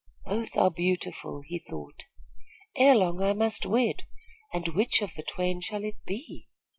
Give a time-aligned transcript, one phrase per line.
[0.25, 2.05] "Both are beautiful," he thought.
[2.75, 4.05] "Ere long I must wed,
[4.51, 6.47] and which of the twain shall it be?